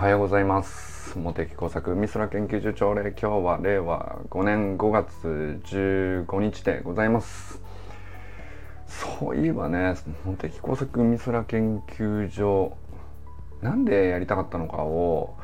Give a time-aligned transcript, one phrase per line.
[0.00, 1.18] はようございます。
[1.18, 7.60] 茂木工作美空研究所朝礼今日は令和5年5月15日でございます。
[8.86, 9.94] そういえばね
[10.24, 12.78] 茂木工作美空研究所
[13.60, 15.36] なんでやりたかったのかを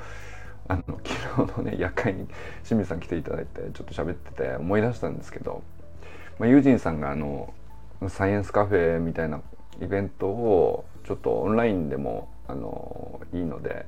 [0.68, 0.82] あの
[1.36, 2.26] 昨日のね夜会に
[2.64, 5.62] 清水さん来ていただいてちょっと喋ってて思い出したんですけど、
[6.38, 7.52] まあ、ユージンさんがあの
[8.08, 9.42] サイエンスカフェみたいな
[9.82, 13.84] イベントをちょっとオンラインでもあのいいので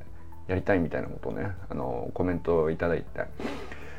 [0.48, 3.26] やりたいみたいなことをねあのコメントをいただいて。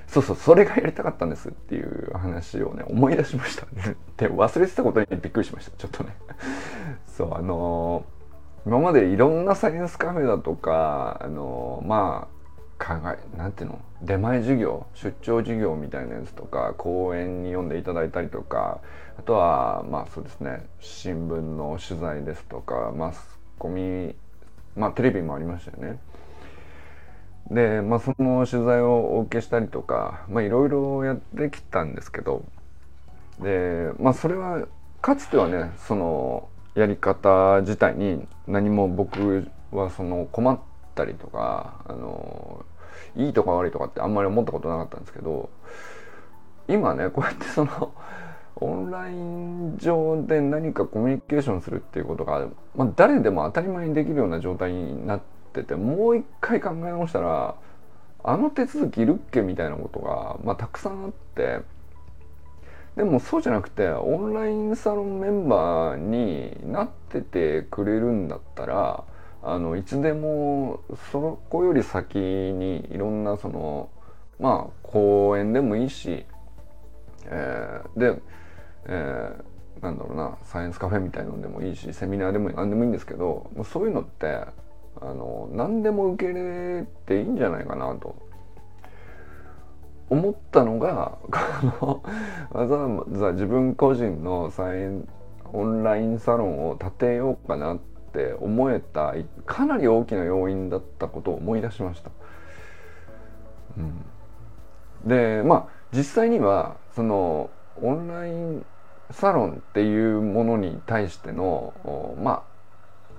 [0.09, 3.67] そうそうそれがやりたかったんですっていう話をね思い出しました
[4.17, 5.77] で忘れてたことにびっくりしました。
[5.77, 6.15] ちょっとね。
[7.05, 8.03] そうあの
[8.65, 12.27] 今までいろんなサイエンスカフェだとかあのま
[12.79, 13.79] あ考えなんていうの？
[14.01, 18.79] 出前授業出張授業みたいなやつとか講演に読んでいただいたりとか
[19.17, 24.15] あとはまあそうですね新聞の取材ですとかマスコミ
[24.75, 25.99] まあテレビもありましたよね。
[27.51, 32.45] で、まあ、その取材をお受けしたりとかいろいろやってきたんですけど
[33.39, 34.67] で、まあ、それは
[35.01, 40.59] かつてはねそのやり方自体に何も僕はその困っ
[40.95, 42.65] たりとかあの
[43.15, 45.49] いいとか悪いとかってあんまり思ったことなかったんですけど
[46.67, 47.93] 今ねこうやってその
[48.57, 57.55] オンライン上で何かコミュニケーションするっていうことが、まあ、誰でも当たり前にできるような状態になってっててもう一回考え直したら
[58.23, 61.59] あの手続きいるっけみたいなことが、まあ、たくさんあって
[62.95, 69.03] でもそうじゃなくてオンラインサロンメンバーになっててくれるんだったら
[69.41, 73.89] あのいつでもそこより先にいろんなその
[74.37, 76.25] まあ講演でもいいし、
[77.25, 78.21] えー、で、
[78.85, 84.45] えー、なんだろうなサイエンスカフェみたいなのでもいいしセミナーでも何でもいいんですけどそういうのって
[85.01, 88.15] あの何でも受け入れていいんじゃないかなと
[90.09, 91.17] 思ったのが
[92.51, 95.07] わざわざ自分個人のサイン
[95.53, 97.77] オンラインサロンを立てようかなっ
[98.11, 99.13] て思えた
[99.45, 102.11] かなり大きな要因だったことを思い出しました。
[103.77, 104.05] うん、
[105.07, 107.49] でまあ実際にはその
[107.81, 108.65] オンライン
[109.11, 111.73] サロンっていうものに対しての
[112.21, 112.48] まあ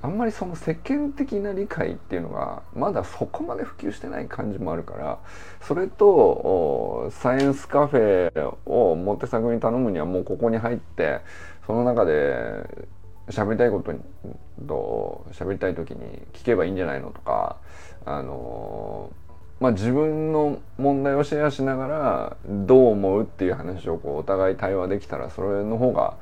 [0.02, 5.18] あんまりその世間的な理解っていうのがまだそこまで普及してない感じもあるから
[5.60, 11.20] それとサイエンスカフェを表作に頼むにはもうここに入って
[11.66, 12.88] その中で
[13.28, 13.92] 喋りたいこと
[14.66, 16.00] と喋りたい時に
[16.32, 17.58] 聞けばいいんじゃないのとか
[18.06, 19.10] あの
[19.60, 26.16] まあ自分の問題をシェアしながらどう思うっていう話をこうお互い対話できたらそれの方が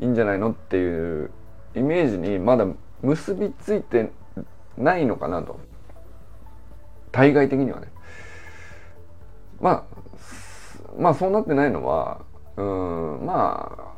[0.00, 1.30] いいんじゃないのっていう
[1.76, 2.66] イメージにまだ
[3.02, 4.10] 結びついて
[4.76, 5.58] ないのかなと。
[7.12, 7.88] 対外的にはね。
[9.60, 10.00] まあ
[10.98, 12.22] まあそうなってないのは
[12.56, 13.90] うんまあ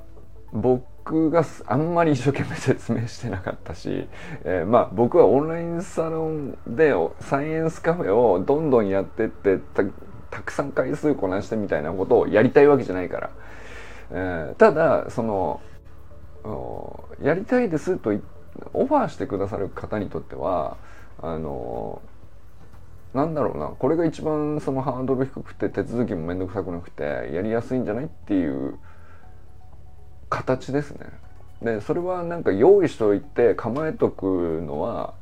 [0.52, 4.06] 僕があんまり一生懸命説明してなかったし、
[4.44, 9.58] えー、まあ僕はオンラインサロンでサイエンスカフェをどんどんやってって
[10.30, 13.30] たくさん回数こなしてみたいなことをやりたいわけじゃないから、
[14.10, 15.60] えー、ただその
[17.22, 18.41] やりたいですと言って
[18.74, 20.76] オファーしてくださる方にとっては
[21.20, 22.02] あの
[23.14, 27.02] なんだろうなこれが一番そのハードル低くて手続きも面倒くさくなくて
[27.32, 28.78] やりやすいんじゃないっていう
[30.30, 31.06] 形ですね。
[31.60, 35.14] でそれはなんか用意しておいて構えとくのは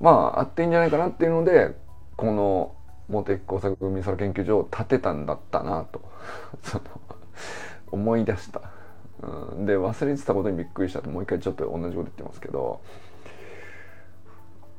[0.00, 1.76] まああっていいんじゃないかなっていうので
[2.16, 2.74] この
[3.08, 6.00] 茂木工作美空研究所を建てたんだったなと
[7.90, 8.62] 思い出した。
[9.22, 12.80] うん、で忘れてたことにびっくりしたともう一回ちょっと同じこと言ってますけど。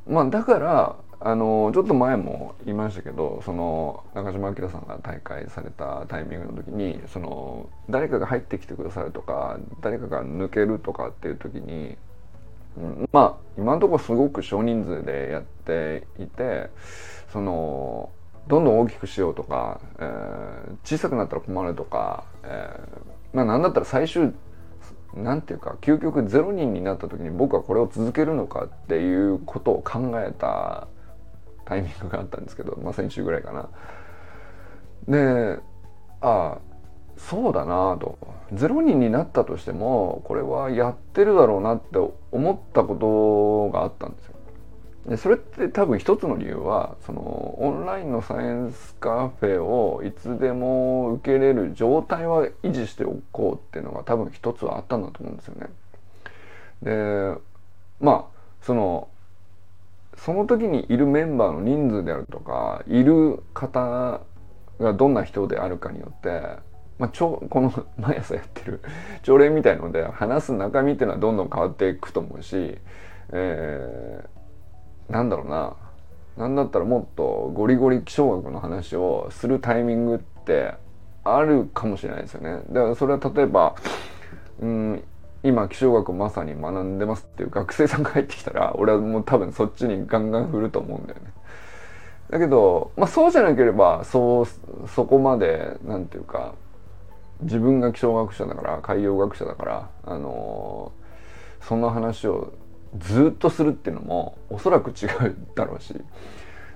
[0.07, 11.95] まあだからあのちょっと前も言いましたけどその中島明さんが大会されたタイミングの時にその誰かが入ってきてくださるとか誰かが抜けるとかっていう時に、
[12.77, 16.69] うん、まあ今のところすごく少人数でやっていて
[17.31, 18.09] その
[18.49, 22.77] どんどん大きくしようとか、えー、小さくなったら困るとか、え
[23.33, 24.33] まあなんだったら最終
[25.15, 30.87] なんていうか究極0人になった時に僕はこれを続けるのかっていうことを考えた
[31.65, 33.69] タイミングがあったんですけど、まあ、先週ぐらいかな。
[35.07, 35.59] で
[36.21, 36.57] ああ
[37.17, 38.17] そうだなと
[38.53, 41.99] 0人になったとしてもこれはやってるだろうなって
[42.31, 44.32] 思ったことがあったんですよ。
[45.13, 47.21] でそれって多分一つの理由はその
[47.59, 55.67] オンラインのサイエンスカフェをいつでも受けれる状態は維持しておこうっていうのが多分一つはあったんだと思うんですよね。
[56.81, 57.39] で
[58.01, 59.07] まあその
[60.17, 64.19] その時にいるメンバーの人数であるとかいる方
[64.79, 66.41] がどんな人であるかによって、
[66.97, 68.81] まあ、この毎朝やってる
[69.21, 72.79] 朝礼みたいので話す中身っていうのはどんどん変わっていくと思うし、
[73.29, 74.32] えー、
[75.09, 75.75] なんだろうな
[76.37, 80.73] なんだったらもっとゴリゴリ気象学の話をするタイミングって
[81.23, 82.63] あるかもしれないですよね。
[82.69, 83.75] だからそれは例えば、
[84.59, 85.03] うん、
[85.43, 91.33] 今気象学をまさに学んでますっていう学生さんが入ってきたら俺はもう多分そっちにガンガン振ると思うんだよね。
[92.29, 96.55] だけど、まあ、そうじゃなければそうそこまでなんていうか
[97.41, 102.53] 自分が気象学者だから海洋学者だからあのー、そんな話を
[102.97, 105.95] ずっとするっていうのもおそらく違うだろうし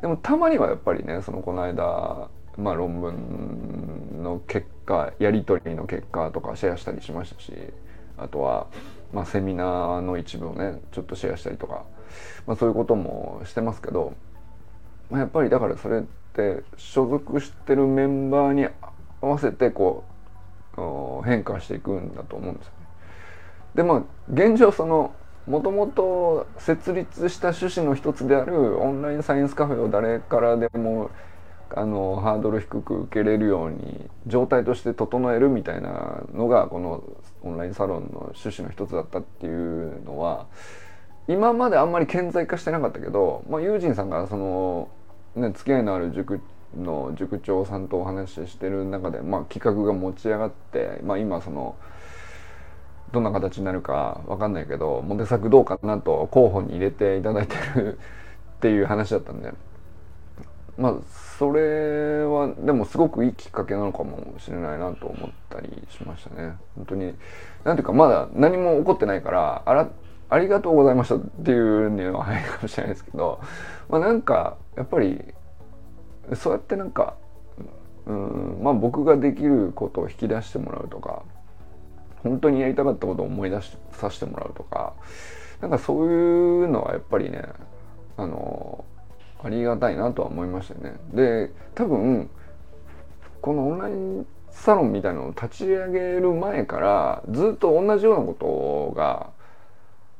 [0.01, 7.53] でもたまにはやっぱりねそのこの間、まあ、論文の結果やり取りの結果とかシェアしたりしましたし
[8.17, 8.67] あとは、
[9.13, 11.85] まあ、セミナーの一部をねちょっとシェアしたりとか、
[12.45, 14.13] まあ、そういうこともしてますけど、
[15.09, 16.01] まあ、やっぱりだからそれっ
[16.33, 18.67] て所属してるメンバーに
[19.21, 20.03] 合わせてこ
[20.77, 22.87] う変化していくんだと思うんですよね。
[23.75, 25.13] でまあ現状その
[25.47, 31.09] もともと設立した趣旨の一つであるオンラインサイエンスカフェを誰からでも
[31.73, 37.03] あのハードル低く受けれるように状態として整えるみたいなのがこの
[37.43, 40.47] オンラインサロンの趣旨の一つだったっていうのは
[41.29, 44.89] 今まであんまり顕在化してなかったけど、まあ、ユージンさんがその、
[45.35, 46.41] ね、付き合いのある塾
[46.77, 51.75] の塾長さんとお話ししてる中で、まあ、企画が持ち上がって、まあ、今その。
[53.11, 57.97] どんな形になるか分かんないけどモテ作どうかなと候補に入れていただいてる
[58.57, 59.53] っていう話だったんで。
[60.77, 60.95] まあ
[61.39, 66.55] それはでもすごくいいきっかけなのかもしれないなと思ったりしましたね。
[66.75, 67.15] 本当に。
[67.63, 69.89] なんていうかまだ何も起こってないからあら
[70.29, 73.39] ありがとうございましたっていうのは早いかもしれないですけど
[73.89, 75.21] まあなんかやっぱり
[76.33, 77.15] そうやってなんか
[78.05, 81.23] うんまあ僕ができることを引き出してもらうとか
[82.23, 84.93] 本当にやりたかったことを思い出しさせてもらうとか
[85.61, 87.43] なんかそういうのはやっぱりね
[88.17, 88.85] あの
[89.43, 90.95] ありがたいなとは思いましたね。
[91.13, 92.29] で多分
[93.41, 98.33] このオンラインサロンみたいなのを立ち上げる前からずっと同じようなこ
[98.93, 99.29] とが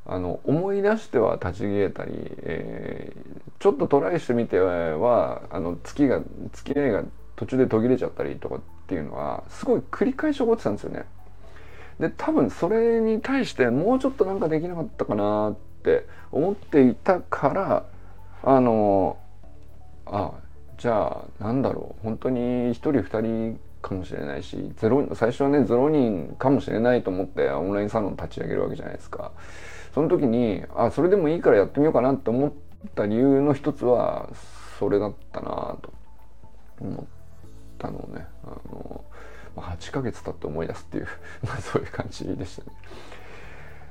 [0.06, 6.20] あの思い出しては立ち消えたり、えー、ちょっとトライしてみてはあの月が
[6.52, 7.04] 付き合いが
[7.36, 11.04] 途中で途切れちゃったりとかっていうのはすごい繰り返し起こってたんですよね。
[11.98, 17.84] で多分それに対してもうちょっとなんかできなかったかなって思っていたから
[18.42, 19.18] あの
[20.06, 20.32] あ
[20.78, 22.40] じゃあなんだろう本当に
[22.70, 29.32] 1人2人かもしれないしゼロ最初はね0人かもしれないと思ってオンラインサロン立ち上げるわけじゃないですか。
[29.94, 32.52] その時にあそれでもいいからやってみようかなって思っ
[32.94, 34.28] た理由の一つは
[34.78, 35.92] それだったなと
[36.80, 37.04] 思っ
[37.78, 39.04] たのねあの
[39.60, 41.06] 8ヶ月経って思い出すっていう
[41.44, 42.76] まあそういう感じでしたね。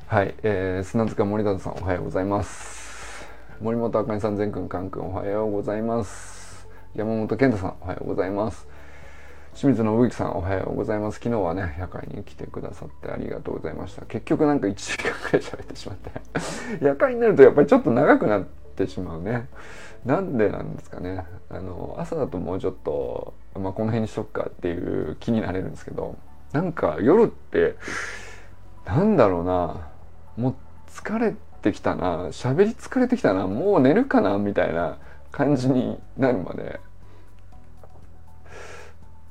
[0.07, 3.27] はい、えー、砂塚森田さんおはようございます。
[3.61, 6.67] 森本あかねさん全くんかんくんおはようございます。
[6.95, 8.67] 山本健太さんおはようございます。
[9.53, 11.15] 清水信之さんおはようございます。
[11.15, 14.05] 昨日はね夜会に来てくださってありがとうございました。
[14.05, 16.11] 結局なんか1時間くらい喋ってしまって。
[16.79, 19.49] 夜会になるとやっぱりちょっと長くなってしまうね。
[20.05, 21.25] なんでなんですかね。
[21.49, 26.17] あの朝だともうちょっと、まあ、この辺にしとくかっていう気になれるんですけど
[26.51, 27.75] なんか夜って
[28.85, 29.87] なんだろうな
[30.37, 30.55] もう
[30.89, 34.97] 疲れてきたな喋り疲れてきたなもう寝るかなみたいな
[35.31, 36.79] 感じになるまで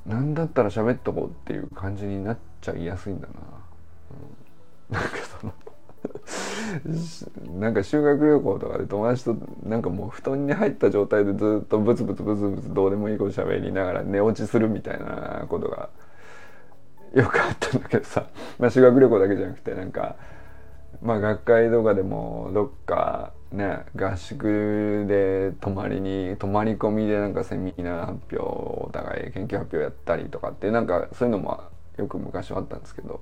[0.05, 3.33] 何だったら喋っとこうっていう感じになっちゃいやすいんだな、
[4.91, 5.53] うん、なんかその
[7.59, 15.89] なんか修学旅行とかで友達となんかもう布団に入った状態でずっとブツブツブツブツどうでもいいこと喋りながら寝落ちするみたいなことが
[17.13, 18.25] よくあったんだけどさ、
[18.59, 20.15] まあ、修学旅行だけじゃなくてなんか
[21.01, 31.61] まあ学会とかでもどっかね合宿で泊まりに泊まり込みでなんかセミナー発表お互い研究発表やったりとかってなんかそういうのも
[31.97, 33.19] よく昔はあったんですけど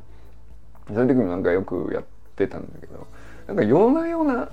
[0.88, 2.15] そういう時もなんかよくやって
[2.48, 3.08] たんだけど
[3.48, 4.50] なんか夜な夜な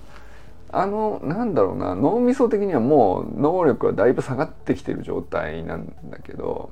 [0.71, 6.71] あのなんだろうな脳みそ的にはもう能力はだいぶ下がってきてる状態なんだけど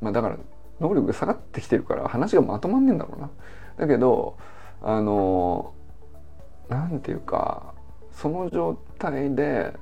[0.00, 0.38] まあだから
[0.80, 3.30] 能力が下がってきてるから話がまとまんねえんだろうな。
[3.78, 4.36] だけど
[4.82, 5.72] あの
[6.68, 7.74] なんていうか
[8.12, 9.72] その状態で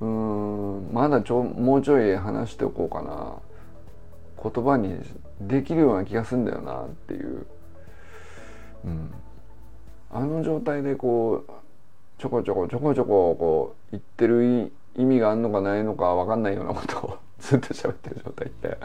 [0.00, 3.38] うんまだちょもうちょい話しておこうかな。
[4.42, 4.98] 言葉に
[5.40, 7.46] できるような気がするんだよなっていう、
[8.84, 9.14] うん、
[10.12, 11.52] あの状態でこう
[12.18, 18.78] ちょこちょこちょこちょここう言ってる意味があるのかないのか分かんないようなことを ずっと喋ってる状態って。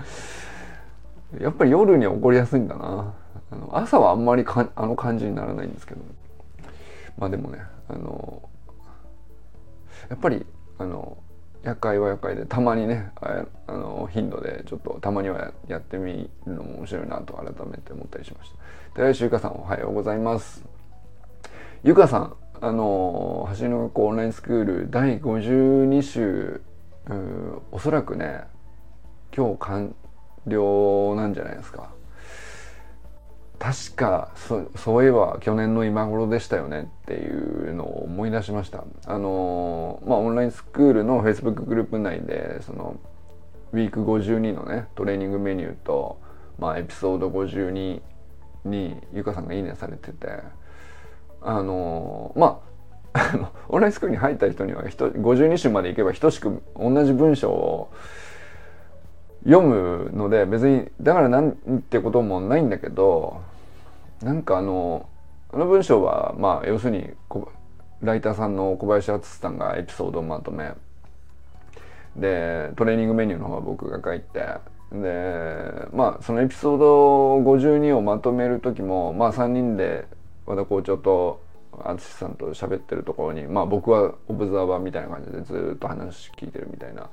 [1.41, 3.13] やっぱり夜に起こりやすいんだな。
[3.51, 6.01] あの朝はあんまりかあの感じにならないんですけど。
[7.17, 8.41] まあでもねあの
[10.09, 10.45] やっぱり
[10.77, 11.17] あの
[11.63, 18.57] 夜会は夜会でたまにねあの頻度でちょっとたまにはやってみるのも面白いなと改めて思ったりしました。
[18.95, 20.66] 寺石ゆかさんおはようございます。
[21.83, 26.61] ゆかさんあの橋の学校オンラインスクール第52週
[27.71, 28.41] おそらくね
[29.35, 29.95] 今日完
[30.47, 31.95] 了なんじゃないですか。
[33.59, 38.83] 確かそそういえば去年の今頃でしたよねっていうのを思い出しました。
[39.05, 42.99] あのまあオンラインスクールの Facebook グループ内でその
[43.73, 46.19] ウィーク52のねトレーニングメニューと、
[46.57, 48.01] まあ、エピソード52
[48.65, 50.27] にゆかさんがいいねされてて
[51.41, 52.61] あのま
[53.13, 57.89] あ オンラインスクールに入った人には52週までいけば等しく同じ文章を
[59.43, 61.53] 読むので別にだからなん
[61.89, 63.41] てこともないんだけど
[64.21, 65.07] なんかあの
[65.53, 67.09] あの文章はまあ要するに
[68.01, 70.71] ライターさんの小林敦さんがエピソードをまとめ
[72.15, 74.45] でトレーニングメニューの方は僕が書いて
[74.91, 80.07] でまあそのエピソード52をまとめる時もまあ3人で
[80.47, 81.41] 和田校長と
[81.83, 87.09] 淳さんと喋ってるところにまあ僕はオブザーバーみたいな感じでずっと話聞いてるみたいな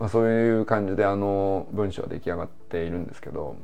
[0.00, 3.56] まあ、そういう感じであの文章は出来上がっているんですけど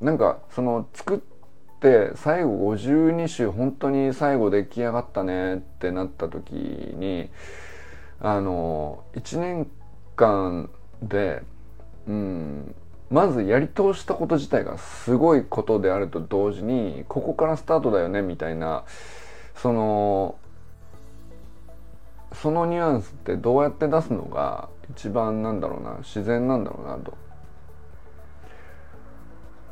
[0.00, 7.30] なんかその作って最後52週本当に最後出来上がったねってなった時に
[8.18, 9.70] あの1年
[10.16, 10.68] 間
[11.00, 11.42] で
[12.08, 12.74] うん
[13.10, 18.84] まずやり通したこと自体がすごいことであると同時にここからスタートだよねみたいな
[19.54, 20.36] その
[22.32, 27.16] そのニュアンスってどうやって出すのが一番なんだろうな自然なんだろうなと。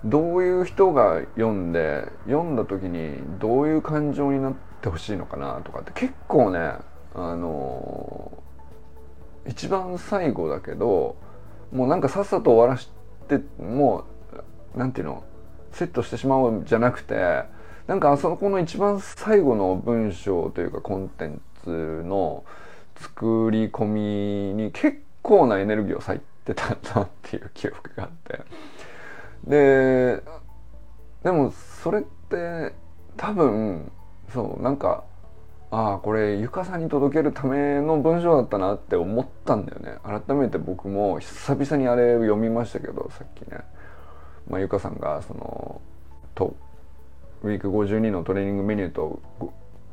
[0.05, 6.75] どういう人が読んで読んだ時にどういう感情になってほしいのかなとかって結構ね
[7.15, 8.31] あの、
[9.47, 11.17] 一番最後だけど
[11.73, 12.94] もうなんかさっさと終わらして
[13.25, 14.05] ても
[14.75, 15.25] うなんていうの
[15.73, 17.43] セットしてしまうんじゃなくて
[17.87, 22.45] なんかあそこの一番最後の文章というかコンテンツの
[22.97, 28.41] 作り込みに結構なエネルギーを割いてたなっていう記憶があって。
[29.47, 30.23] で
[31.23, 31.51] でも
[31.83, 32.73] それって
[33.17, 33.91] 多分
[34.33, 35.05] そうなんか
[35.75, 39.99] ああこれゆかさんに届けるための文章だったなって思ったんだよね。
[40.05, 43.59] 改めて僕も久々にあれ読みましたけどさっきね、
[44.49, 45.81] まあ、ゆかさんがその
[46.37, 46.55] と
[47.43, 49.21] ウィーク52のトレーニングメニューと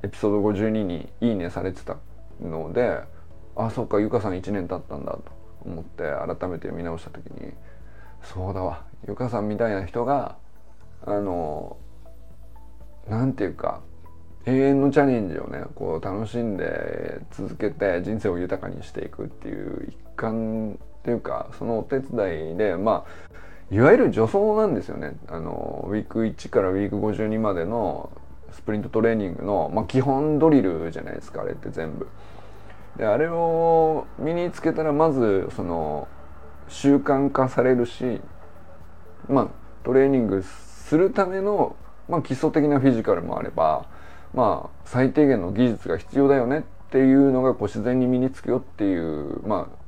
[0.03, 1.97] エピソード52に「いいね」されてた
[2.39, 2.99] ので
[3.55, 5.23] あそっかゆかさん1年経ったんだと
[5.65, 6.03] 思って
[6.37, 7.53] 改めて見直した時に
[8.21, 8.83] そうだわ。
[9.07, 10.35] ゆかさんみたいな人が
[11.07, 11.77] あの
[13.09, 13.81] なんていうか
[14.45, 23.31] 永遠のチャレンジをねこう楽しんで続けて人生を豊かにしていくっていう一環っていうかそのお手伝いでまあ
[23.73, 28.11] いわゆる助走なんですよねあのウィーク1からウィーク52までの
[28.51, 32.07] スプリントトレーニングの、まあ、基本ドリルじゃないですかあれって全部。
[32.97, 36.09] であれを身につけたらまずその
[36.67, 38.19] 習慣化されるし
[39.29, 39.47] まあ
[39.83, 41.77] トレーニングするための、
[42.09, 43.85] まあ、基礎的なフィジカルもあれば
[44.33, 46.61] まあ最低限の技術が必要だよねっ
[46.91, 49.81] ていうのがこう自然に身につくよっていうまあ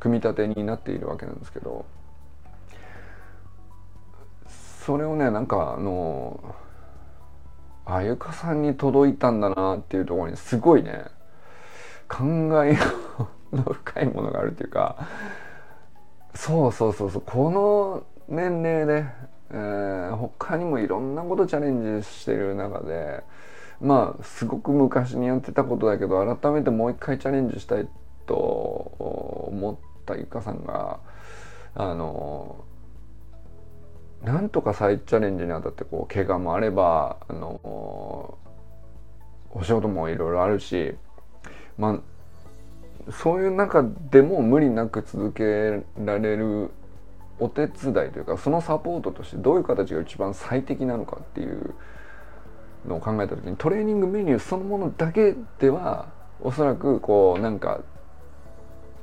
[0.00, 1.84] 組み立てになっているわけなんですけど
[4.84, 6.54] それをねなんかあの
[7.84, 11.04] あゆかさんに届いたんだなっていうところにすごいね
[12.08, 12.24] 考
[12.64, 12.76] え
[13.52, 15.08] の深いものがあるっていうか
[16.34, 19.06] そうそうそうそうこの年齢で、
[19.50, 23.22] えー、他にもいろんなことチャレンジしてる中で
[23.80, 27.88] まあすごく昔にやってたことだけど改めてもう一回チャレンジしたい
[28.26, 30.98] と思ったゆかさんが
[31.74, 32.64] あの
[34.22, 38.38] なんとか再チャレンジにあたってこう怪我もあればあの
[39.52, 40.94] お仕事もいろいろあるし
[41.78, 42.00] ま
[43.08, 46.70] あそういう中でも無理なく続けられる
[47.38, 51.74] お手伝いというかそのサポートとしてどういう形が一番最適なのかっていう
[52.86, 56.06] のを考えた時にトレーニングメニューそのものだけでは
[56.40, 57.80] おそらくこうなんか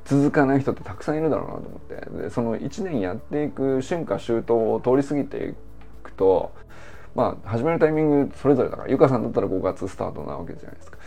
[0.04, 5.54] 続かない人ってたくさんいるだろうなと思ってでその1年やっていく春夏秋冬を通り過ぎてい
[6.02, 6.52] くと
[7.14, 10.98] まあ始めるタイミングそれぞれだからゆかさんだったら5月スタートなわけじゃないですか。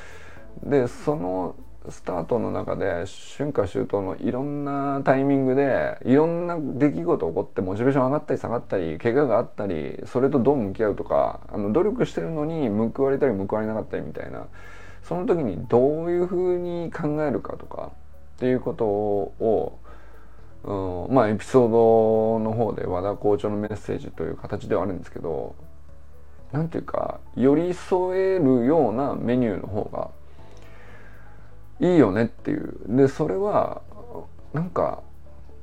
[0.64, 1.56] でその
[1.90, 3.06] スタートの中で
[3.38, 14.48] 春夏秋冬のいろんなタイミングでいろんな出来事起こってモチベーション上がったり下がったり怪我があったりそれとどう向き合うとかあの努力してるのに報われたり報われなかったりみたいな
[15.04, 17.92] その時にどういうふうに考えるかとか
[18.36, 19.80] っていうことを、
[20.64, 25.56] うん、まあエピソードの方で和田校長のメッセージという形ではあるんですけど
[26.52, 30.10] なんていうか寄り添えるようなメニューの方が
[31.80, 33.82] いいよねっていうでそれは
[34.54, 35.04] なんか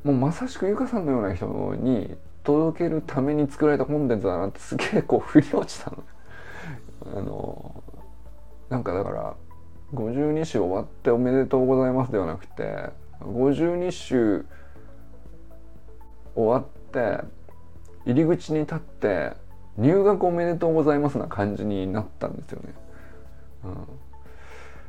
[0.05, 6.05] もうまさしくゆかさんのような人に届けるために作られたコンテンツだなってすげえこう振り落ちたの。
[7.17, 7.83] あの
[8.69, 9.35] なんかだから
[9.95, 12.91] 52週終わっておめでとうございますではなくて
[13.21, 14.45] 52週
[16.35, 17.25] 終わって
[18.05, 19.33] 入り口に立って
[19.77, 22.75] 入学おめでとうございますな感じになったんですよね。
[23.65, 24.04] うん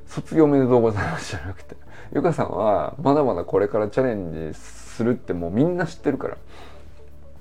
[0.08, 1.76] 卒業おめでとうございますじゃなくて。
[2.14, 6.38] ゆかさんはまだまだこれからチャレンジするってもうみんな知ってるから。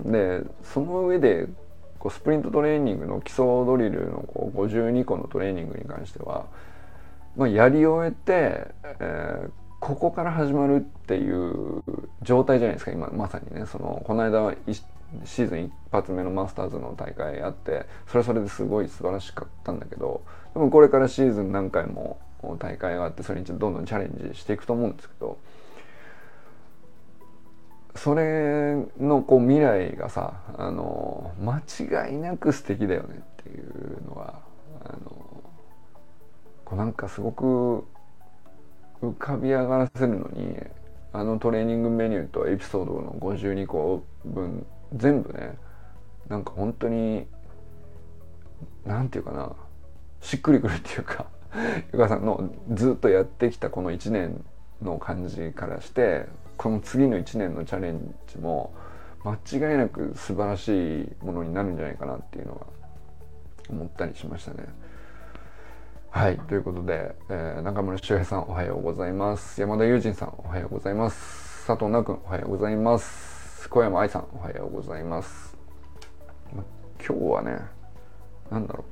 [0.04, 1.46] でその上で
[1.98, 6.46] こうスプリントトレーニングの基礎ドリルのこう52個のトレーニングに関しては、
[7.36, 8.68] まあ、やり終えて、
[9.00, 11.82] えー、ここから始まるっていう
[12.22, 13.66] 状態じゃないですか今まさにね。
[13.66, 14.54] そのこの間
[15.24, 20.22] シーズン一発目のマスターズの大会あってそれはそれですごい素晴らしかったんだけど
[20.54, 22.18] でもこれからシーズン何回も
[22.58, 25.38] 大会があってそれにどんどんチャレンジしていくと思うんですけど
[27.96, 31.58] それのこう未来がさあの間
[32.08, 34.40] 違いなく素敵だよねっていうのが
[34.84, 35.00] あの
[36.64, 37.84] こうなんかすごく
[39.02, 40.56] 浮かび上がらせるのに
[41.12, 45.56] あのトレーニングメニューとエピソードの52個分全部ね
[46.28, 47.26] なんか本当に
[48.84, 49.52] なんていうかな
[50.20, 51.26] しっくりくるっていうか
[51.92, 54.44] ゆかさんのずっとやってきたこの1年
[54.82, 58.72] の感じからしてこの次の1年のチャレンジも
[59.24, 62.66] 間違いなく素晴らしいものになるんじゃないかなっていうのは
[63.70, 64.66] 思ったりしましたね。
[66.10, 69.60] はいということで、えー、中村修平さんおはようございます。
[69.60, 71.66] 山田友人さんおはようございます。
[71.66, 73.68] 佐藤奈君おはようございます。
[73.68, 75.56] 小山愛さんおはようございます、
[76.54, 76.62] ま、
[77.04, 77.58] 今日はね
[78.50, 78.84] 何だろ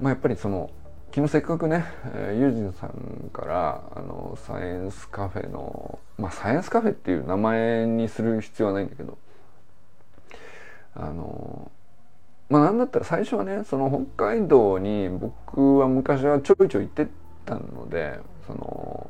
[0.00, 0.04] う。
[0.04, 0.70] まあやっぱりその
[1.16, 9.16] 昨日せっかくね、えー、ユージンさんからあのサイエンスカフェのまあサイエンスカフェっていう名前にする必要はないんだけど
[10.94, 11.70] あの
[12.50, 17.08] まあなんだったら最初はねその北海道に僕は昔はちょいちょい行って
[17.46, 19.08] たのでその、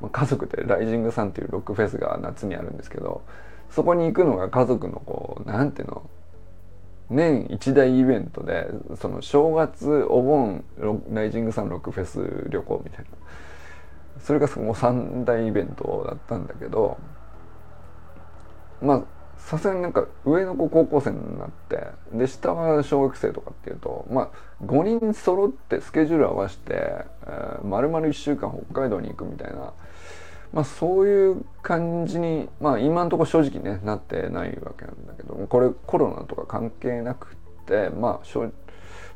[0.00, 3.24] まあ、家族でライジングさんっていうロックフェスが夏にあるんですけど
[3.72, 6.08] そこに行くのが家族のこうなんていうの
[7.10, 8.68] 年一大イベントで
[9.00, 10.64] その正月お盆
[11.10, 13.10] ライジングサンロックフェス旅行みたいな。
[14.24, 16.98] それがその三大イベントだったんだけど
[18.82, 19.02] まあ
[19.38, 29.72] さすがになんか上の子高校生になってで下は小学生とかっていうとまあ5人揃ってスケジュール合わせて、えー、丸々1週間北海道に行くみたいな
[30.52, 37.36] まあそういう感じにまあ今のところ正直ねなってないわけなんだけどこれコロナとか関係なく
[37.66, 38.26] てまあ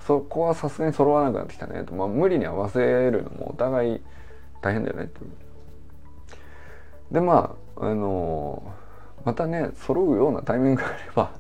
[0.07, 4.01] そこはさすがに揃わなくなってきたねと、まあ、無理に合わせるのもお互い
[4.61, 5.29] 大変だよねってい。
[7.11, 11.31] でまああのー、またね揃うようなタイミングがあれば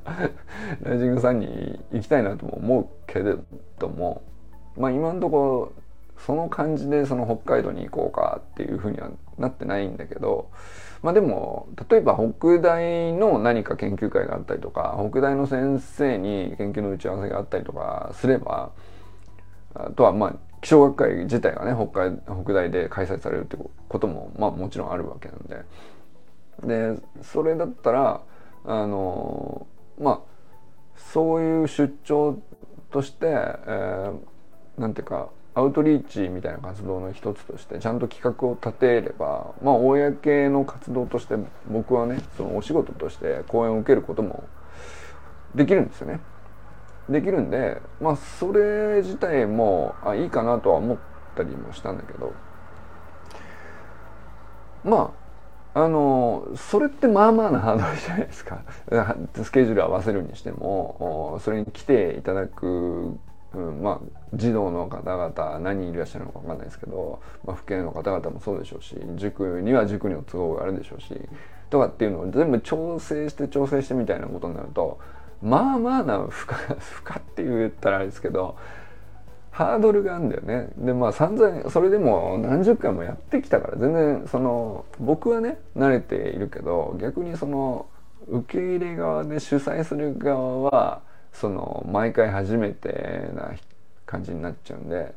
[0.82, 3.36] ライジングさんに行きたいなとも思うけれ
[3.78, 4.22] ども
[4.76, 5.83] まあ今のところ
[6.18, 10.50] その感じでその北海道に行こうかっていうふうにはなってないんだけど
[11.02, 18.72] まあでも例えば北大の何か研究会があったりとか北大の先生に研究の打ち合わせがあったりとかすれば
[19.74, 25.64] あとはまあ気象学会自体がね北海北大で開催されるってこともまあもちろんあるわけなんで。
[26.62, 28.22] でそれだったら
[28.64, 29.66] あの
[30.00, 30.20] まあ
[30.96, 32.38] そういう出張
[32.90, 41.36] として、えー、なんていうかアウトリーチみたいな活動の一つとしてちゃんと企画を立てればまあ公の活動として
[41.70, 44.44] 僕はねそのお仕事として講演を受けることも
[45.54, 46.20] できるんですよね。
[47.08, 50.98] できるんでまあそれ自体もあいいかなとは思っ
[51.36, 52.32] たりもしたんだけど
[54.82, 55.12] ま
[55.74, 58.62] ああのそれってまあまあなハードルじゃないですか
[59.42, 63.18] スケジュール合わせるにしてもそれに来ていただく
[63.54, 64.00] うん、まあ
[64.34, 71.14] 児童の方々何人いらっしゃるのか分かんないですけど、まあ、父兄の方々もそうでしょうし塾には塾に都合があるでしょうし
[71.70, 74.98] とかっていうのを全部調整して調整してみたいなことになると
[75.42, 78.56] まあまあな負荷 負荷って言ったらあれですけど
[79.50, 80.68] ハードルがあるんだよね。
[80.76, 87.86] でまあ散々それでも何十回もやってきたから全然その僕はね慣れているけど逆にその
[88.26, 91.02] 受け入れ側で主催する側は
[91.34, 93.52] その毎回初めてな
[94.06, 95.14] 感じになっちゃうんで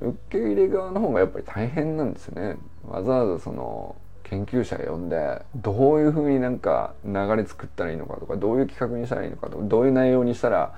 [0.00, 10.74] 受け入れ側の方がやっぱり大変なんですねわざわざその研究者呼んでどういうふうになんか流れ作ったらいいのかとかどういう企画にしたらいいのかとかどういう内容にしたら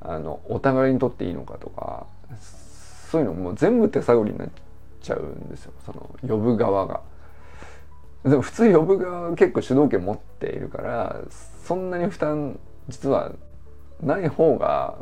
[0.00, 2.06] あのお互いにとっていいのかとか
[3.10, 4.48] そういうのもう全部手探りになっ
[5.00, 7.00] ちゃうんですよその呼ぶ側が。
[8.24, 11.20] でも普通呼ぶ側は結構主導権持っているから
[11.64, 13.32] そんなに負担実は
[14.02, 14.96] ない方が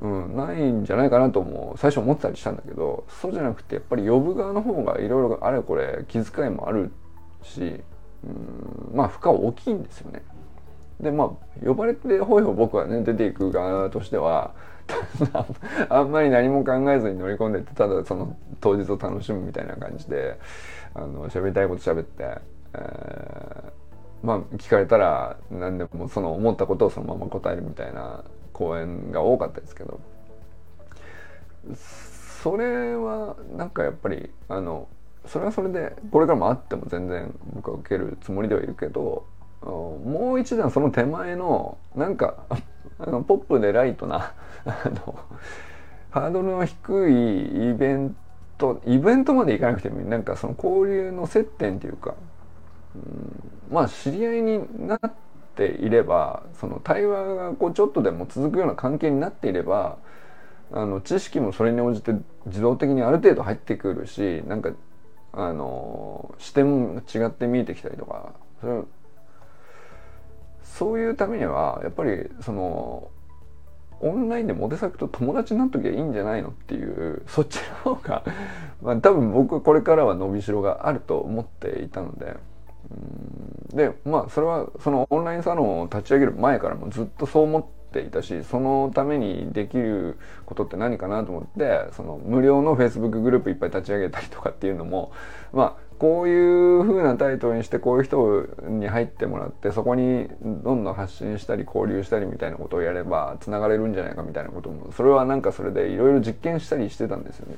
[0.00, 6.92] うん、ないんじゃないかなとも最初思ったりしたんだけどそうじゃなくてやっぱり呼ぶ側の方がいろいろあれこれ気遣いもある
[7.42, 7.80] し、
[8.24, 10.22] うん、まあ負荷大きいんですよね。
[11.00, 14.54] でまあ呼ばれてほいほい僕はね出ていく側としては
[15.88, 20.38] あんまり何も考えずに乗り込んでってただその当日を楽しむみたいな感じで
[20.94, 22.38] あの喋りたいこと喋って、
[22.74, 23.70] えー、
[24.22, 30.00] まあ聞かれたら何でもその思ったことをそのまま答えるみたいな公演が多かったですけど
[32.42, 34.88] それはなんかやっぱりあの
[35.26, 39.26] それはそれでこれからもあっても全然僕は受けるつもりではいるけど
[39.62, 42.44] もう一段その手前のなんか
[42.98, 44.32] あのポップでライトな
[44.64, 45.18] あの
[46.10, 48.16] ハードルの低いイベン
[48.56, 50.06] トイベントまで行かなくてもいい。
[50.06, 52.14] なんかその交流の接点っていうか、
[53.70, 55.12] まあ知り合いになっ
[55.54, 59.98] ていればその対話がこうちょっとでも続くような関係になっていれば
[60.72, 62.12] あの知識もそれに応じて
[62.46, 64.70] 自動的にある程度入ってくるしなんか
[65.32, 68.82] あの視点も違って見えてきたりとかそれ
[70.62, 73.10] そういうためにはやっぱりその
[74.00, 78.24] オンラインでモテ作と友達になっときゃいいんじゃないのっていうそっちの方が
[78.82, 82.36] まあ多分僕これからは伸びしろがあると思っていたので。
[83.72, 95.12] でまあそれはそのオンラインサロンを立ち上げる前からもずっとそう思っていたしそのためにできることって何かなと思ってその無料の Facebook グループいっぱい立ち上げたりとかっていうのも
[95.52, 107.56] まあこういう風なタイトルにしてこういう人に入ってもらってそこにどんどん発信したり交流したりみたいなことをやればつながれるんじゃないかみたいなこともそれはなんかそれでいろいろ実験したりしてたんですよね。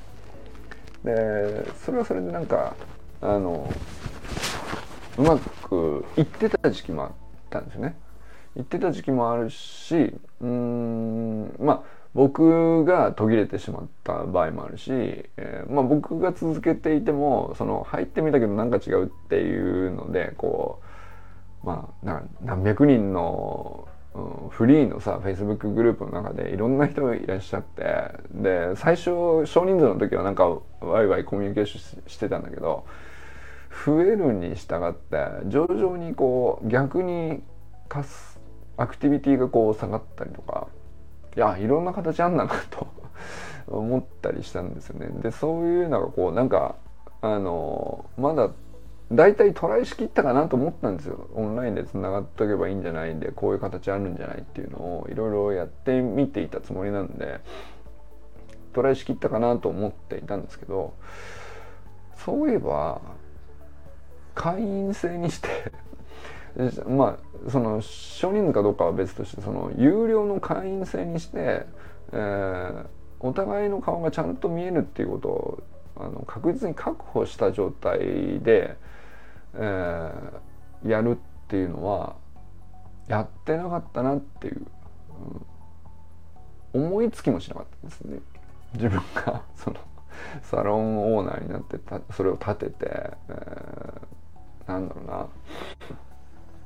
[1.05, 2.75] でそれはそれでなんか
[3.21, 3.73] あの
[5.19, 7.11] うまくいってた時期もあっ
[7.51, 7.97] たんですね。
[8.57, 20.81] 行ってた時期もあるしうんまあ僕が途切れてしまった場合もあるし、えー、まあ、僕が続けていてもその入ってみたけどなんか違うっていうのでこ
[21.63, 27.85] うまあな何百人の、うん、フリーのさ Facebook グループの中でいろんな人がいらっしゃって
[28.33, 30.49] で最初少人数の時はなんか
[30.81, 32.85] ワイワイコミュニケーションしてたんだけど
[33.85, 37.43] 増えるに従って徐々にこう逆に
[38.77, 40.69] アクティビティがこう下がったりとか
[41.37, 42.87] いやいろんな形あんだなと
[43.69, 45.09] 思ったりしたんですよね。
[45.21, 46.77] でそういうのがこうなんか
[47.21, 48.51] あのまだ
[49.11, 57.41] 大体トライしきったかなと思ったんですよオンラインでつながっておけばいいんじゃないんでこういう形あるんじゃないっていうのをいろいろやってみていたつもりなんで
[58.75, 60.95] トライしきったかなと思っていたんですけど
[62.17, 63.01] そういえば
[64.39, 65.49] 会員制にして
[66.89, 71.67] まあその少人数かどうかは別としてその有料の会員制にして、
[72.13, 72.87] えー、
[73.19, 75.63] お互いの顔がちゃんと見えるっていうことを
[75.97, 78.77] あの確実に確保した状態で、
[79.55, 81.15] えー、やるっ
[81.49, 82.15] ていうのは
[83.09, 84.67] やってなかったなっていう、
[86.75, 88.21] うん、思いつきもしなかったですね。
[88.75, 89.77] 自分がその
[90.43, 94.18] サロンオーナーになってたそれを立てて、えー
[94.69, 95.27] なんだろうな。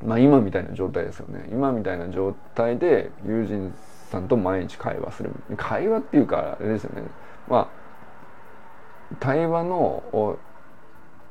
[0.04, 1.48] まあ今みたいな状態ですよね。
[1.50, 3.72] 今みたいな状態で友人
[4.10, 5.30] さんと毎日会話する。
[5.56, 7.02] 会話っていうかあれですよね。
[7.48, 10.38] まあ対話の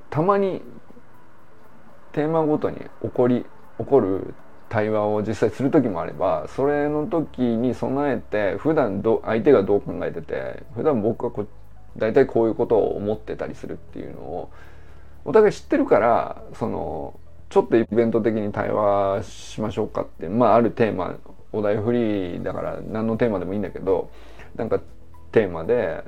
[0.09, 0.61] たまに
[2.13, 3.45] テーマごとに起こり
[3.77, 4.33] 起こる
[4.69, 11.45] 対話を実際する時もあればそれの時に備えて普段ど相手がどう考えてて普段僕はこ
[11.97, 14.49] 大体こういうことを思ってたりするっていうのを
[15.25, 21.17] お互い知ってるからそのちょっとイベント的に対話しましょうかってまああるテーマ
[21.51, 24.09] お題フリーだから何のテーマでもいいんだけど
[24.55, 24.79] なんか
[25.31, 26.03] テーマで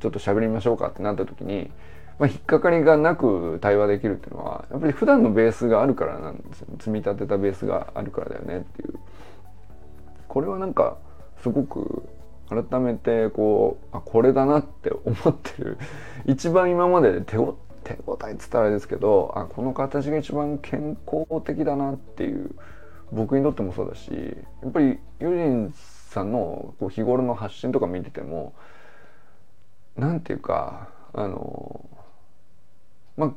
[0.00, 1.70] ちょっと喋りましょうかってなった時に、
[2.18, 6.66] まあ、引っかかりがなく対話できるっていうのはやっぱり普段のベースがあるからなんですよ。
[6.78, 8.94] 積み立てたベースがあるからだよねっていう。
[10.26, 10.96] これはなんか
[11.42, 12.02] すごく
[12.48, 15.78] 改めてこうあこれだなって思ってる。
[16.26, 22.54] 一番今までで手を手応えっつったらあれですけどあこの形が一番健康的だなっていう
[23.12, 24.10] 僕にとってもそうだし
[24.62, 25.74] やっぱりユージン
[26.08, 28.54] さんのこう日頃の発信とか見てても
[29.96, 31.88] なんていうかあの
[33.16, 33.32] まあ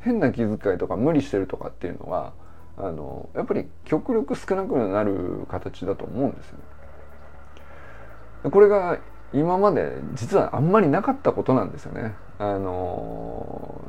[0.00, 2.34] 変な気遣いとか無理してるとかっていうのは
[2.76, 8.50] あのやっぱり極力少なくなる形だと思うんですよね。
[8.50, 8.98] これが
[9.32, 12.14] 今まで実はあんまりなかったことなんですよね。
[12.38, 13.80] あの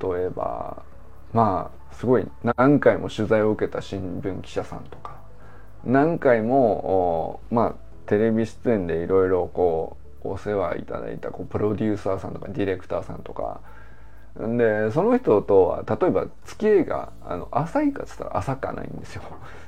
[0.00, 0.82] 例えば
[1.32, 5.16] まあすごい何回も取材を受けた新聞記者さんとか
[5.84, 7.74] 何回もまあ
[8.06, 13.60] テレビ出演でいろいろこうお世話いただいたこうプロデューサーさんとかディレクターさんとか
[14.36, 19.22] でその人とは例えば付き合いがあの浅いかっつったら浅かないんですよ。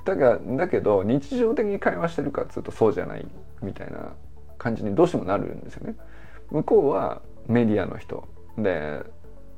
[0.05, 3.27] だからだけど日常的に会話してるかっつうとそうじゃない
[3.63, 4.13] みたいな
[4.57, 5.97] 感じにどうしてもなるんですよね。
[6.51, 8.27] 向こうはメディアの人。
[8.57, 9.03] で、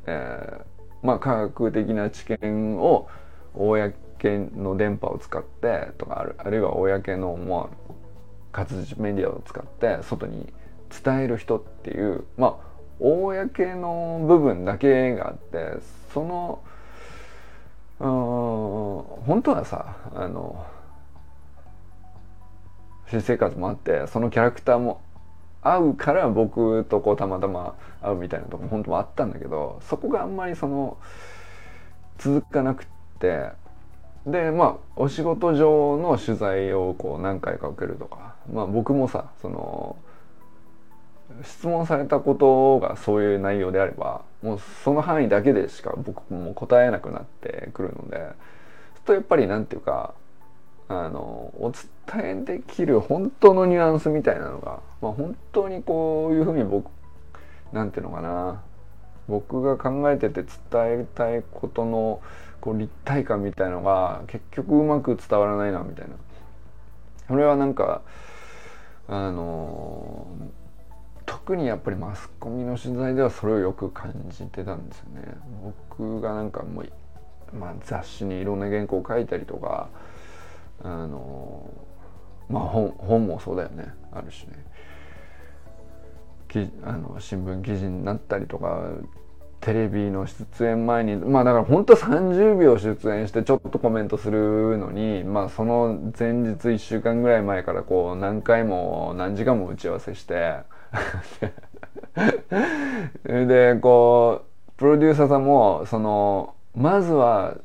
[0.07, 3.09] えー、まあ科学的な知見を
[3.55, 7.93] 公の電波を使ってとかあるいは公のまあ
[8.53, 10.53] 活字メディアを使って外に
[11.05, 12.67] 伝える人っていうまあ
[12.99, 15.79] 公の部分だけがあって
[16.15, 16.63] その
[17.99, 18.07] うん
[19.27, 20.65] 本当はさあの
[23.09, 25.01] 新生活もあってそのキャラクターも
[25.75, 30.97] 合うから僕とこうたまたま会うみたいなとこも本当はあったんだけどそこがあんまりその
[32.19, 32.87] 続かなくっ
[33.19, 33.51] て
[34.27, 39.97] でまあお仕事上の取材をこう何回か受けるとかまあ僕もさその
[41.43, 50.15] 質問されたことがそういう内容であればもうその範囲だけでしか僕も答えなくなってくるのでちょっとやっぱりなんていうか
[50.89, 51.73] あのお
[52.11, 56.91] 伝えできる本当のニュアンスみたいなのが、まあ、本当にこういうふうに僕
[57.73, 58.63] なんていうのかな。
[59.29, 62.21] 僕が考えてて伝えたいことの
[62.61, 66.15] こう立体感みたいのが結局うまく伝わらないなみたいな。
[67.27, 68.03] それはなんか
[69.09, 70.27] あの
[71.25, 75.37] 特にやっぱりマスコミの取材ではそれをよく感じてたんですよね。
[75.91, 76.87] 僕がなんかもう、
[77.57, 79.89] まあ、雑誌にいろんな原稿を書いたりとか
[80.83, 81.71] あの
[82.49, 83.93] まあ本本もそうだよね。
[84.13, 84.67] あるしね。
[86.85, 88.89] あの新聞記事になったりとか
[89.61, 100.59] テレビの出演前にまあだから本当30秒出演してちょっとコメントするのにまあその前日1週間ぐらい前からこう何回も何時間も打ち合わせして
[103.25, 107.57] でこうプロデューサーさんもそのまずは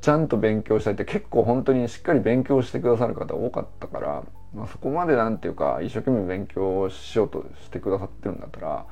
[0.00, 8.86] ちゃんと勉強したいって結構本当にしっかり勉強してくださる方多かったから、まあ、そこまでなんていうか一生懸命勉強しようとしてくださってるんだったら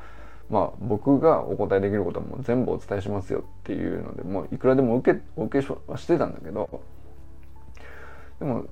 [0.49, 6.83] まあ僕がお答えできることはもう全部お伝えしますよっていうのでもういくらでも受けお受けはしてたんだけど
[8.39, 8.67] でも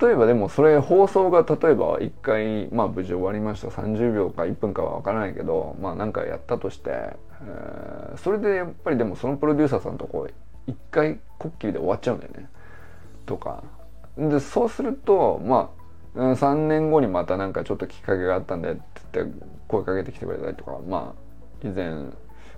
[0.00, 3.68] 例えばでもそれ放送が例えば1回まあ無事終わりました。
[3.68, 10.34] 30秒か1分かは分からないけどまあ何かやったとして、えー、それでやっぱりでもそのプロデューサーさんとこう
[10.66, 12.48] 一回こっきりで終わっちゃうんだよね。
[13.26, 13.62] とか。
[14.16, 15.70] でそうするとま
[16.14, 18.82] あ3年後にまたなんかちょっときっかけがあったんでって
[19.14, 19.34] 言って
[19.68, 20.78] 声かけてきてくれたりとか。
[20.86, 21.90] まあ以前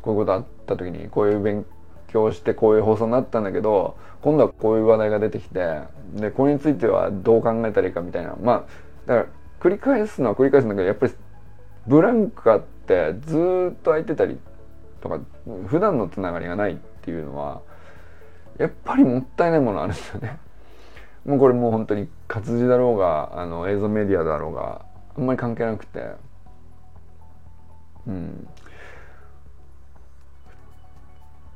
[0.02, 1.64] こういうことあった時にこういう勉
[2.08, 5.80] 強してこういう放送になったんだけど今度はこういう話題が出てきて
[6.14, 8.36] でこれについてはどう考えたらいいかみたいな。
[8.42, 8.64] まあ
[9.06, 9.26] だから
[9.60, 11.12] 繰り返すのは繰り返すんだけどやっぱり
[11.86, 14.38] ブランクがあってずっと空いてたり
[15.00, 15.20] とか
[15.66, 17.62] 普段のつながりがないっていうのは
[18.58, 20.38] やっぱりもったいないものあるんですよね。
[21.24, 24.84] もうこれもう本当に活字だろうがあの映像メディアだろうが
[25.16, 26.14] あんまり関係なくて。
[28.06, 28.48] うん。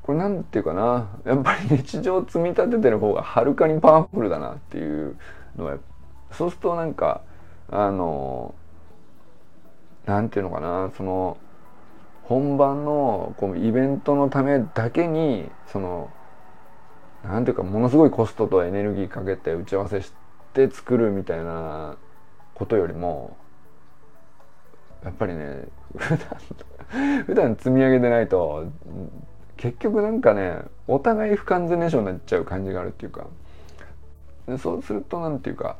[0.02, 1.08] これなんていうかな。
[1.24, 5.16] やっぱり日常積み立ててる方がはるかにパワフルだなっていう
[5.56, 5.76] のは
[6.30, 7.20] そうするとなんか
[7.70, 8.54] あの
[10.06, 10.90] なんていうのかな。
[10.96, 11.36] その
[12.22, 16.10] 本番のこうイベントのためだけにその
[17.28, 20.12] なんていうかものすごいコストとエネルギーかけて打ち合わせし
[20.54, 21.96] て作るみたいな
[22.54, 23.36] ことよりも
[25.04, 25.64] やっぱりね
[25.96, 28.64] 普段 普段積み上げてないと
[29.58, 33.26] 結局なんかねお互い不完全燃焼になっちゃう感じがあるっていうか
[34.56, 35.76] そうするとなんていうか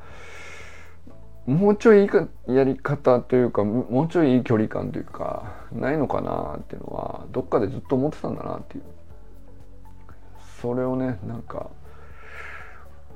[1.47, 8.85] もうちょいいいかやり方というかもうちょいいい距離感というかないのかなっていうのはどっかでずっと思ってたんだなっていう。
[10.61, 11.71] それをねなんか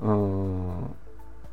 [0.00, 0.94] うん。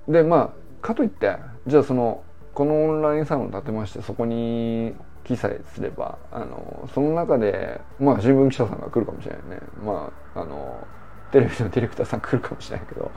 [0.07, 1.35] でまあかといって
[1.67, 2.23] じゃあその
[2.53, 9.59] このオンラインサロン建てましてそこに記載すればあのその中でまあ新聞記者さんが来るかもしれないね。
[9.83, 10.87] まああの
[11.31, 13.11] テレビのディレクターさん来るかもしれないけど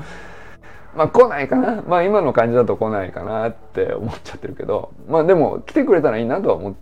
[0.95, 1.83] まあ来ないかな。
[1.83, 6.75] まあ今の感じだと来ないかなって思っちゃってるけどまあでも来てくれたらいいなとは思っ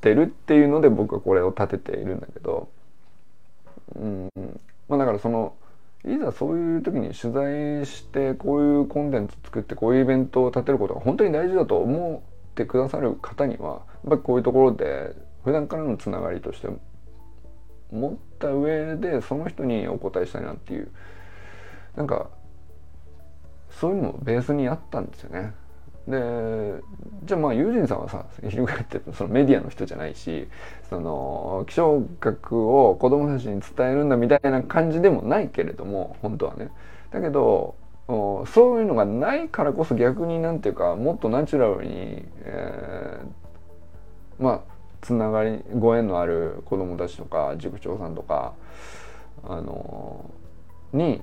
[0.00, 2.68] てるっていうので僕はこれを立てているんだけど
[3.96, 4.30] うん。
[4.90, 5.54] まあだからその
[6.04, 16.68] いざそういう時に取材してこういうコンテンツ作ってこういうイベントを立てることが本当に大事だと思ってくださる方にはやっぱりこういうところで普段からのつながりとして
[17.92, 20.90] 持った上でその人にお答えしたいなっていう
[21.96, 22.30] なんか
[23.70, 25.52] そういうのもベースにあったんですよね。
[26.10, 26.82] で
[27.24, 30.48] じゃあまあユージンさんはさ翻ってそのメディアの人じゃないし
[30.88, 36.70] その気象学を子供たちに伝えるんだみたいな感じでもないけれども本当はね。
[37.10, 37.76] だけど
[38.08, 48.54] そういうのがないからこそ逆になんていうかもっとナチュラルに、えー、まあつながりご縁のある子供たちとか塾長さんとか
[49.44, 50.28] あの
[50.92, 51.22] に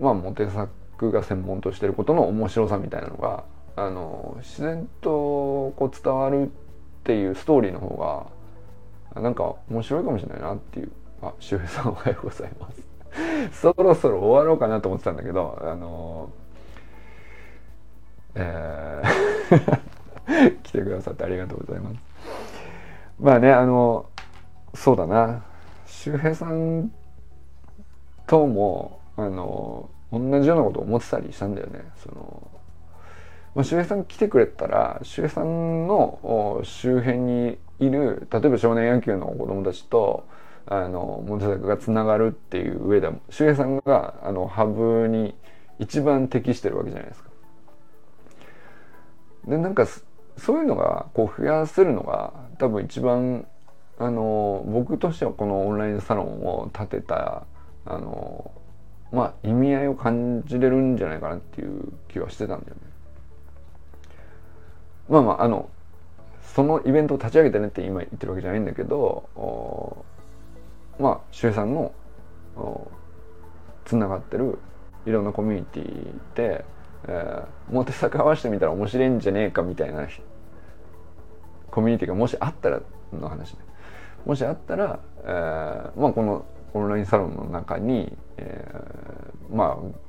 [0.00, 3.44] まあモテ作が専門としてることの面白さみたいなのが
[3.76, 5.10] あの自然と
[5.76, 6.48] こう伝わるっ
[7.02, 8.30] ていうストーリーの方
[9.14, 10.92] がなんか面白いかもしれないなっていう。
[11.22, 12.82] あ周平さんおはようございます。
[13.60, 16.30] そろそろ終わろうかなと思ってたんだけどあの
[18.34, 19.80] えー
[20.62, 21.96] 来てくださってありがとうございます。
[23.20, 24.06] まあねあの
[24.74, 25.42] そうだな。
[25.86, 26.90] 周平さん
[28.26, 31.80] ともあの同じようなこと思ってたりしたんだよね。
[31.96, 32.50] その
[33.54, 40.26] まあ、周平さん来てくれたら周平さんの周辺にいる例えば少年野球の子供たちと
[40.66, 45.34] あのモテ作がつながるっていう上でも周平さんがあのハブに
[45.78, 47.30] 一番適してるわけじゃないですか。
[49.46, 49.86] でなんか
[50.36, 53.46] そういうのがこう増やせるのが多分一番
[53.98, 57.46] あの僕としてはこのオンラインサロンを立てた
[57.84, 58.50] あの
[59.12, 62.93] まあ意味合いを感じれるんじゃないかなっていう気はしてたんだよね。
[65.08, 65.68] まあまああの
[66.54, 70.04] そのイベントを立ち上げてねって今言ってるわけじゃないんだけど
[70.98, 71.92] まあ周平さんの
[73.84, 74.58] つながってる
[75.06, 76.64] いろんなコミュニティで、
[77.06, 80.06] えー、モテ作合わせてみたら面白いんじゃねえかみたいな
[81.70, 82.80] コミュニティがもしあったら
[83.12, 83.58] の話ね。
[84.24, 90.03] もしあったら、えー、まあこのオンラインサロンの中に、えー、まあ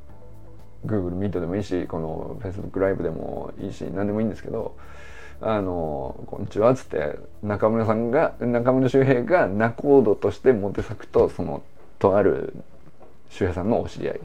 [0.86, 4.76] Google Meet でもいいしこの Facebook ライブでもいいし何でもいいんですけど
[5.42, 11.62] 「あのこんにちは」っつって中村さんが中村周平が仲人としてモテ作とその
[12.00, 12.54] とある
[13.30, 14.20] 周平さんのお知り合い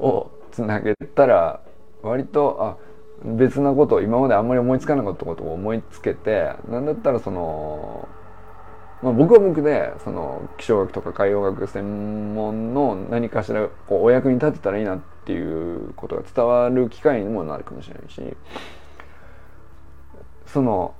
[0.00, 1.60] をつなげたら
[2.02, 2.76] 割とあ
[3.24, 8.08] 別なことを今まであんまり思いつかなかったことを思いつけてなんだったらその
[9.02, 18.22] まあ、僕は僕でその気象学とか海洋学専門の何かしらこうお役に立てたらいいなってていうことが伝わる機会にもなるかもしれないし
[20.46, 20.94] その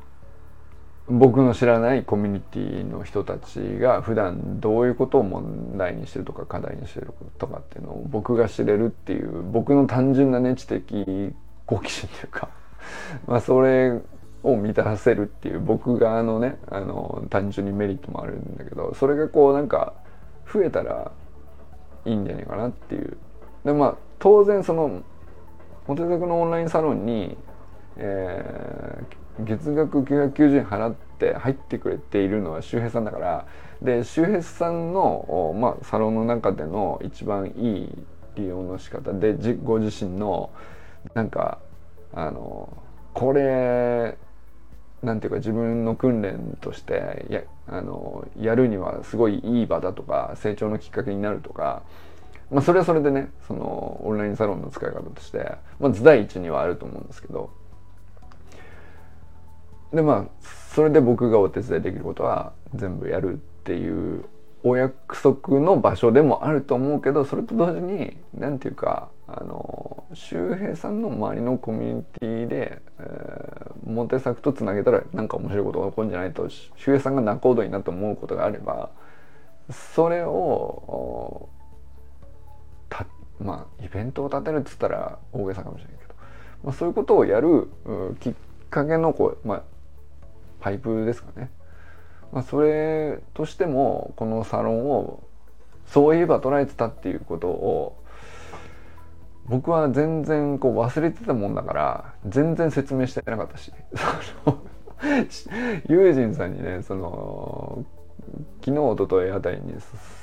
[1.08, 11.32] 僕の知らないコミュニティの人たちが普段どういうことを問題にしてるとか課題にしてるとかっていうのを僕が知れるっていう僕の単純なね知的
[11.64, 12.48] 好奇心というか
[13.28, 14.00] まあそれ
[14.42, 19.92] を満たせるっていう僕側のねあの単純にメリットもあるんだけどそれがこうなんか
[20.52, 21.12] 増えたら
[22.04, 23.16] いいんじゃないかなっていう。
[23.64, 25.02] でまあ当然その
[25.86, 27.36] モテ作のオンラインサロンに、
[27.96, 33.46] えー、月額990円払って入ってくれているのは周平さんだから
[33.82, 37.88] で周平さんの、まあ、サロンの中での一番いい
[38.36, 40.50] 利用の仕方でご自身の
[41.14, 41.58] なんか
[42.12, 42.82] あの
[43.14, 44.16] これ
[45.02, 51.82] なんていうか自分の訓練としてやあのやるにはすごいいい場だとか成長のきっかけになるとか、
[52.50, 57.50] まあ、それはそれでねそのオンラインサロンの使い方としてまず第一にはあると思うんですけど。
[59.92, 64.24] でまあそれで僕がお手伝いできることは全部やるっていう
[64.62, 78.90] お約束の場所でもあると思うけどそれと同時に何ていうかあの周平さんの周りのコミュニティで、えー、モテ作とつなげたらなんか面白いことが起こるんじゃないと周平さんが仲人になって思うことがあれば
[79.70, 81.48] それを
[82.88, 83.06] た
[83.38, 86.14] まあイベントを立てるっつったら大げさかもしれないけど、
[86.64, 87.68] まあ、そういうことをやる
[88.20, 88.34] きっ
[88.70, 89.62] かけのこう、まあ、
[90.60, 91.50] パイプですかね。
[92.32, 95.22] まあ、それとしてもこのサロンを
[95.86, 98.02] そういえば捉えてたっていうことを
[99.46, 103.72] 僕は全然こう忘れてたもんだから全然説明してなかったし
[105.88, 107.84] 友人 さんにねその
[108.60, 109.74] 昨日おとといあたりに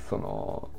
[0.10, 0.70] その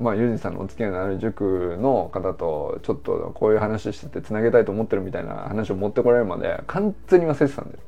[0.00, 7.78] まあユージさんのお付き合いのある塾の方とちょっとこういう話しててつなげたいと思ってるみたいな話を持ってこられるまで完全に忘れてたんだよ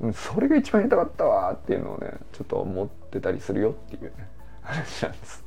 [0.00, 0.12] ね。
[0.12, 4.12] それが一番やりたかったわっていうのをねちょっと思ってたりするよっていうね
[4.62, 5.44] 話なんです。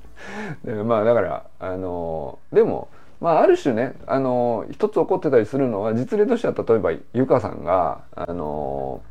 [0.63, 9.01] でまあだからあのでもまあある種ねあの一つ起こってたりするのは実例としては例えばゆかさんがあの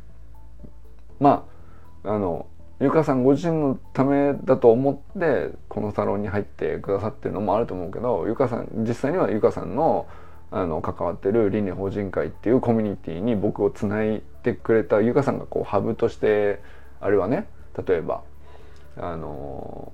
[1.19, 1.45] ま
[2.03, 2.45] ああの
[2.81, 10.07] ゆかさんご自身のためだと思ってこのサロンに入ってくださってるのもあると思うけどゆかさん実際にはゆかさんの
[10.53, 16.61] あの関わってる輪廻法人会っていうコミュニティに僕をつないでくれたゆかさんがこうハブとして
[16.99, 17.47] あれはね
[17.87, 18.23] 例えば
[18.97, 19.93] あの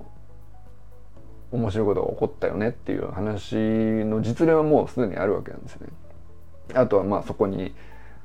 [1.52, 5.88] 面白いことが起こったよねっていう話の実例はもうすでにあるわけなんですね。
[6.74, 7.72] あとはまあそこに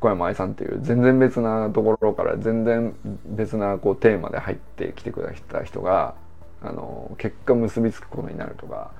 [0.03, 2.93] 小山愛さんっていう全然別なところから全然
[3.25, 6.15] 別なこうテーマで入ってきてくれた人が
[6.61, 8.91] あの結果結びつくことになるとか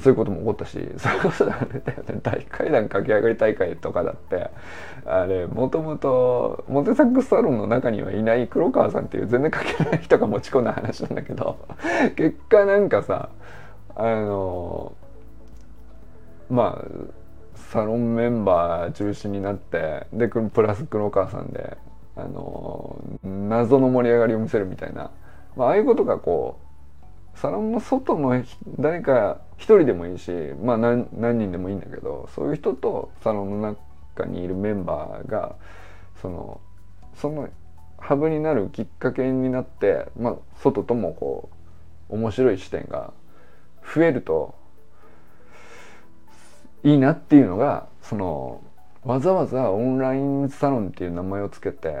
[0.00, 2.20] そういうことも起こったし それこそあれだよね。
[2.22, 4.50] 大階段駆け上がり大会とかだって
[5.04, 11.56] あれもともとモテサックスサロンの中にはいない黒川さんっていう全然関係ない人が持ち込んだ話なんだけど
[12.14, 13.30] 結果なんかさ
[13.96, 14.92] あの
[16.48, 17.23] まあ
[17.74, 21.76] サロンメンバー中心になってでプラス黒川さんで
[22.14, 25.10] あの謎の盛り上がりを見せるみたいな、
[25.56, 26.60] まあ、ああいうことがこ
[27.34, 28.44] うサロンの外の
[28.78, 30.30] 誰か一人でもいいし、
[30.62, 33.76] まあ何、何人でもいいんだけどそういう人とサロンの
[34.14, 35.56] 中にいるメンバーが
[36.22, 36.60] その
[37.16, 37.48] その
[37.98, 41.50] ハブになるきっかけになって、まあ、外ともこ
[42.08, 43.12] う面白い視点が
[43.82, 44.54] 増えると
[46.84, 48.62] いいなっていうのがその
[49.04, 51.94] わざわざオンラインサロンっていう名前を付けて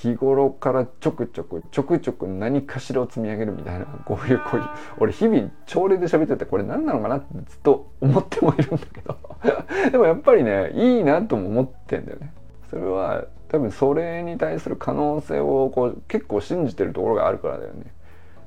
[0.00, 9.18] 日頃からちょくちょくちょくちょく何かしらを積み上げるみたいなこういうこういう俺日々朝礼で喋っててこれ何なのかなってずっと思ってもいるんだけど
[9.90, 12.32] でもやっぱりねいいなとも思ってんだよね。
[12.70, 17.84] それは多分それに対する可能性をこう結構信じてるところがあるからだよね。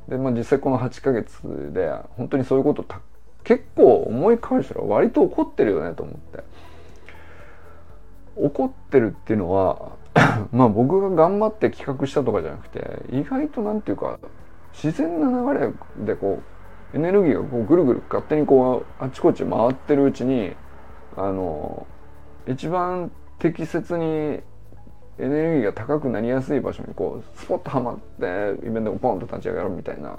[0.07, 3.01] でまあ実際この8ヶ月で本当にそういうことた
[3.43, 6.43] 結構思い返したら割と怒ってるよねと思って。
[8.35, 9.91] 怒ってるっていうのは
[10.51, 14.19] まあ僕が頑張って企画したとかじゃなくて意外となんていうか
[14.73, 16.39] 自然な流れでこ
[16.93, 20.53] うエネルギーがこうぐるぐる勝手にこうあちこち回ってるうちに
[21.15, 21.85] あの
[22.47, 24.43] 一番適切にエ
[25.19, 30.17] ネルギーが高くなりやすい場所にこうスポッとはまってイベントがポンと立ち上がるみたいな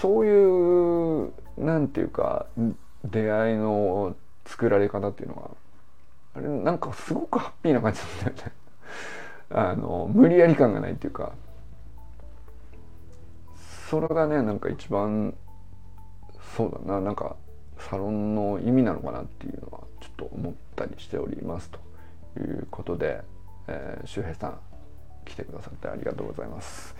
[0.00, 2.46] そういうなんていうか
[3.04, 4.16] 出会いの
[4.46, 5.50] 作られ方っていうのは
[6.34, 8.52] あれなんかすごくハッピーな感じなんだよね。
[9.50, 11.32] あの無理やり感がないっていうか。
[13.90, 15.34] それがねなんか一番
[16.56, 17.00] そうだな。
[17.00, 17.36] なんか
[17.78, 23.22] サロンの意味なのかなっていうのはちょっと思ったりしておりますということで、
[23.68, 24.58] えー、周平さん
[25.26, 26.94] 来てくださってありがとうございます。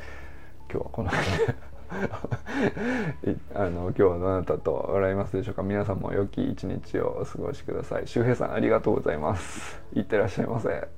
[0.70, 1.71] 今日はこの辺で。
[3.54, 5.62] あの今日はどなたと笑いますでしょうか？
[5.62, 8.06] 皆さんも良き一日をお過ごしください。
[8.06, 9.80] 周平さんありがとうございます。
[9.94, 10.88] いってらっしゃいませ。